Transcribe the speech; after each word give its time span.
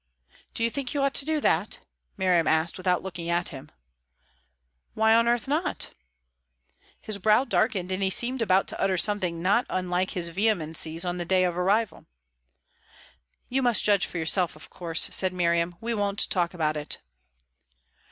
"Do 0.55 0.63
you 0.63 0.71
think 0.71 0.95
you 0.95 1.03
ought 1.03 1.13
to 1.13 1.25
do 1.25 1.39
that?" 1.41 1.77
Miriam 2.17 2.47
asked, 2.47 2.75
without 2.75 3.03
looking 3.03 3.29
at 3.29 3.49
him. 3.49 3.69
"Why 4.95 5.13
on 5.13 5.27
earth 5.27 5.47
not?" 5.47 5.91
His 6.99 7.19
brow 7.19 7.43
darkened, 7.45 7.91
and 7.91 8.01
he 8.01 8.09
seemed 8.09 8.41
about 8.41 8.65
to 8.69 8.81
utter 8.81 8.97
something 8.97 9.43
not 9.43 9.67
unlike 9.69 10.09
his 10.17 10.29
vehemencies 10.29 11.05
on 11.05 11.17
the 11.19 11.23
day 11.23 11.43
of 11.43 11.55
arrival. 11.55 12.07
"You 13.47 13.61
must 13.61 13.83
judge 13.83 14.07
for 14.07 14.17
yourself, 14.17 14.55
of 14.55 14.71
course," 14.71 15.01
said 15.15 15.33
Miriam. 15.33 15.75
"We 15.79 15.93
won't 15.93 16.31
talk 16.31 16.55
about 16.55 16.75
it." 16.77 16.97